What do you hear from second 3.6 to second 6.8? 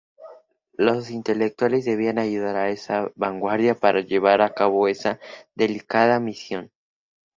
para llevar a cabo esa delicada misión.